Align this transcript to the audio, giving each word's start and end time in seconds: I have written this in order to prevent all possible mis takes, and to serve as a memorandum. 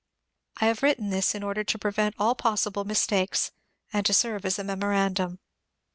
I 0.59 0.65
have 0.65 0.81
written 0.81 1.11
this 1.11 1.35
in 1.35 1.43
order 1.43 1.63
to 1.63 1.77
prevent 1.77 2.15
all 2.17 2.33
possible 2.33 2.85
mis 2.85 3.05
takes, 3.05 3.51
and 3.93 4.03
to 4.07 4.15
serve 4.15 4.45
as 4.45 4.57
a 4.57 4.63
memorandum. 4.63 5.37